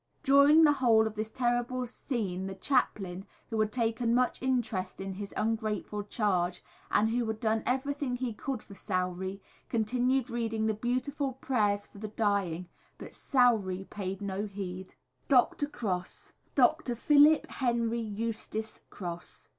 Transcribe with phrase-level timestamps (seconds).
[0.23, 5.13] During the whole of this terrible scene the chaplain, who had taken much interest in
[5.13, 10.73] his ungrateful charge, and who had done everything he could for Sowrey, continued reading the
[10.73, 12.67] beautiful prayers for the dying;
[12.97, 14.95] but Sowrey paid no heed.
[14.95, 14.95] [Illustration:
[15.29, 15.67] Dr.
[15.67, 16.97] Cross.] _Dr.
[16.97, 19.49] Philip Henry Eustace Cross.